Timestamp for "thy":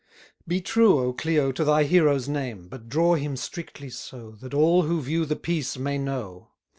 1.63-1.83